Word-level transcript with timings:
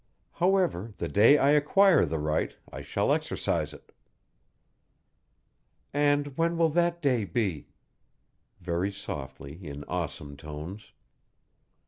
However, 0.31 0.95
the 0.97 1.07
day 1.07 1.37
I 1.37 1.51
acquire 1.51 2.05
the 2.05 2.17
right 2.17 2.55
I 2.73 2.81
shall 2.81 3.13
exercise 3.13 3.71
it." 3.71 3.91
"And 5.93 6.35
when 6.39 6.57
will 6.57 6.69
that 6.69 7.03
day 7.03 7.23
be?" 7.23 7.67
Very 8.59 8.91
softly, 8.91 9.63
in 9.63 9.83
awesome 9.83 10.37
tones! 10.37 10.91